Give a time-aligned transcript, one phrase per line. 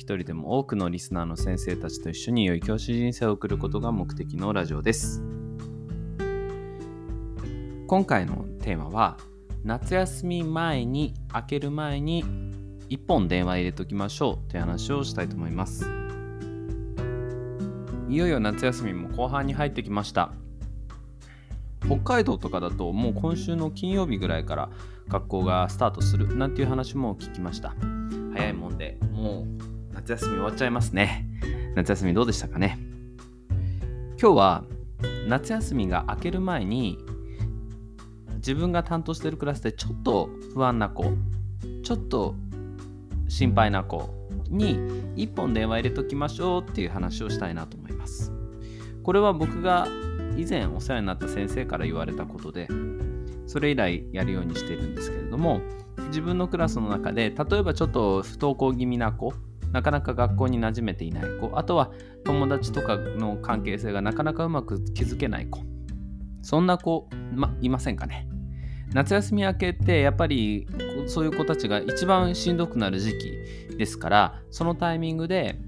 [0.00, 5.22] 一人でも多くのリスナーの先生たちと一緒に良い教師人生を送ることが目的のラジオです。
[7.86, 9.18] 今回のテーマは
[9.62, 12.24] 夏休み前に明ける前に
[12.88, 15.84] 一本電話入れときましょうという話をしたいと思います。
[18.08, 20.32] いよいよ夏休みも後半に入ってきました。
[21.84, 24.70] 北海道とかだともう今週の金曜日ぐらいから
[25.08, 27.74] 学校がスタートするなんていう話も聞きました。
[28.32, 31.26] 早いもんでもう夏休み終わっちゃいますね。
[31.74, 32.78] 夏休みどうでしたかね？
[34.20, 34.64] 今日は
[35.26, 36.98] 夏休みが明ける前に
[38.36, 41.04] 自分が担当してるクラスでちょっと不安な子、
[41.82, 42.34] ちょっと
[43.28, 44.08] 心配な子
[44.48, 44.78] に
[45.16, 48.32] 一本電話入れときましょうっていう話をしたいなと思います。
[49.02, 49.86] これは僕が
[50.36, 52.68] 以前お世話になった先生から言われたことで、
[53.46, 55.60] それ以来やるようにしているんですけれども、
[56.08, 59.32] 自分のクラスの中で例えばちょっと不登校気味な子
[59.72, 61.50] なかなか学校に馴染めていない子。
[61.54, 61.90] あとは
[62.24, 65.60] 友達とかの関係性がなかなかうまく築けない子。
[66.42, 68.28] そんな子、ま、いませんかね。
[68.92, 70.66] 夏休み明けってやっぱり
[71.06, 75.60] そういう子たちが一番しんどくなる時期ですからそのタイミングで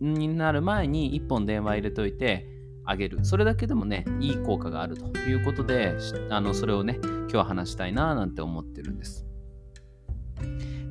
[0.00, 2.46] になる前に一本電話入れといて
[2.84, 3.24] あげる。
[3.24, 5.96] それだけでもねいい効果があるということで
[6.30, 9.26] あのそれをね今日は話したいななんて思ってるんです。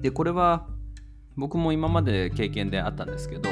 [0.02, 0.68] でこれは
[1.38, 3.50] 僕も今まで経験であったんですけど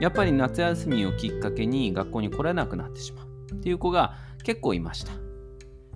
[0.00, 5.12] やっぱり夏休みをきっかけに学校に来れなくなってしまうっていう子が結構いました。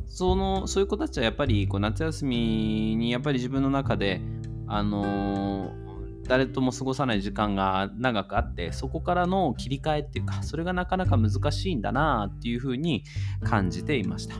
[0.06, 4.20] そのそういう子たちはやっぱりこう夏休みにやっぱり自分の中で
[4.68, 5.84] あのー
[6.26, 13.04] 誰とも過ごさない時間が長くあってそこからの切り替えっていうかそれがなかなか難しいんだなっていうふうに
[13.42, 14.36] 感じていました。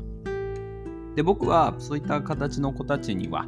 [1.14, 3.46] で僕はそういった形の子たちには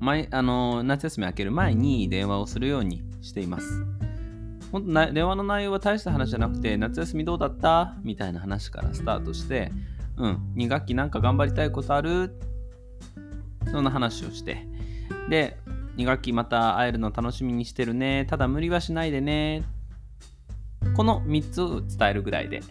[0.00, 3.84] 前あの夏休み明ける前に電話をするようにしています。
[4.72, 7.96] 本当な電話の内容は大した話じゃなくて、夏休みどうだった？
[8.02, 9.70] みたいな話からスタートして、
[10.16, 12.32] うん、2学期なんか頑張りたいことある？
[13.70, 14.66] そんな話をして、
[15.28, 15.58] で、
[15.96, 18.26] 2学期また会えるの楽しみにしてるね。
[18.28, 19.64] ただ無理はしないでね。
[20.96, 22.62] この3つを伝えるぐらいで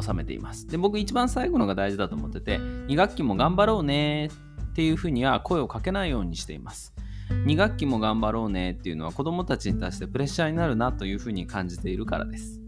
[0.00, 0.66] 収めています。
[0.68, 4.47] で、僕一番最後のが大事だと思ってて、2学期も頑張ろうねって
[4.78, 6.94] ていうふうには声をかけないようにしています。
[7.44, 12.60] 2学期も頑張ろうねっていうのは子供たちに対してプレッシャーになるなというふうに感じているからです。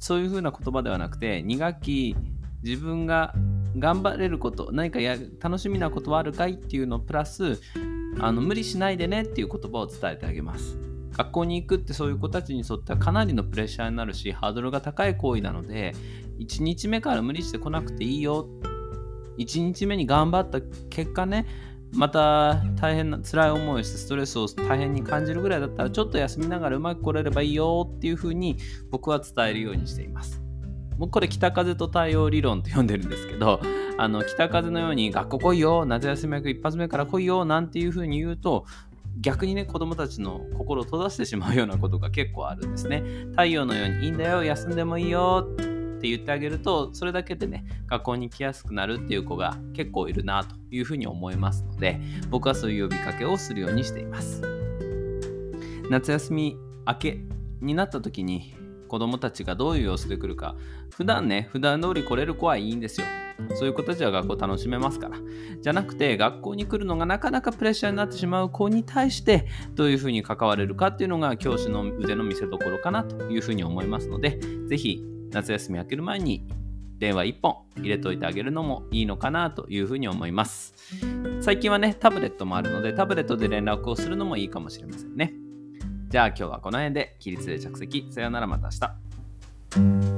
[0.00, 2.16] そういうふうな言葉ではなくて2学期
[2.64, 3.32] 自分が
[3.78, 7.60] 頑張れること何かや楽しみなことはあるかいっていうのプラス
[8.18, 10.76] あの無理しないでねっていう言葉を伝えてあげます。
[11.12, 15.94] 学校に行くってそういう子たちにとってはかなりのプレッシャーになるしハードルが高い行為なので
[16.40, 18.48] 1日目から無理してこなくていいよ
[19.38, 20.60] 1日目に頑張った
[20.90, 21.46] 結果ね
[21.94, 28.56] また大変な辛い思いをしてストレスを大変に感じるぐらいだったらちょっと休みながらうまく来れればいいよっていうふうに
[28.90, 30.40] 僕は伝えるようにしています。
[30.98, 33.60] 僕これ北風と太陽理論と呼んでるんですけど
[33.98, 38.66] あの北風のように学校来いよ夏休み明け一発目から来いよなんていうふうに言うと
[39.20, 43.02] 逆にね子供たちの心を閉ざしてしまうようなことが結構あるんですね。
[43.30, 45.48] 太陽のようにいいんだよ休んでもいいよ
[46.02, 54.42] って言ってあげるとそれだけでね学校に来やすくなるっていう子が結構いるなというふうに思いますので僕はそういう呼びかけをするようにしています。
[55.90, 56.56] 夏休み
[56.88, 57.20] 明け
[57.60, 58.52] になった時に
[58.88, 60.56] 子供たちがどういう様子で来るか
[60.90, 63.06] 普段ね普段通り来れる子はいいんですよ。
[63.54, 65.18] そういう子たちは学校楽しめますから。
[65.60, 69.46] じゃなくて学校に来るのがなかなかプレッシャーになってしまう子に対して
[69.76, 76.46] どういうふうに関われるかっていうのが教師の腕の見せ所かなというふうに思いますのでぜひ夏休み明ける前に
[76.98, 80.74] 電話1本入れといてあげるのもいいのかなというふうに思います。
[81.40, 85.34] 最近はね、タブレットもあるので、タブレットで連絡をするのもいいかもしれませんね。
[86.08, 88.06] じゃあ今日はこの辺で起立で着席。
[88.10, 88.68] さよならまた
[89.74, 90.11] 明日。